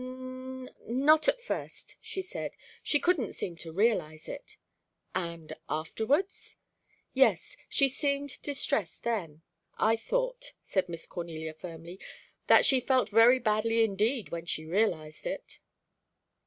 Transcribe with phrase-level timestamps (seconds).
[0.03, 2.57] "N not at first," she said.
[2.81, 4.57] "She couldn't seem to realize it."
[5.13, 6.57] "And afterwards?"
[7.13, 9.43] "Yes, she seemed distressed then.
[9.77, 11.99] I thought," said Miss Cornelia firmly
[12.47, 15.59] "that she felt very badly indeed when she realized it."